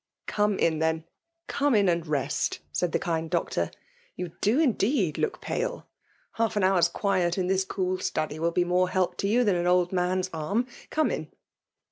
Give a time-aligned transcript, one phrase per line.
[0.25, 1.03] "Come in> then,—
[1.57, 3.69] come in and rest/* said the kind Doctor."
[4.17, 5.85] You do indeed look pale.
[6.31, 9.43] Half an hour s quiet in this cool study will be more help to you
[9.43, 10.65] than an old man*s arm.
[10.89, 11.27] Come in."